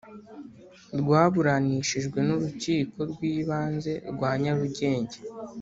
[0.99, 5.17] rwaburanishijwe n Urukiko rw Ibanze rwa Nyarugenge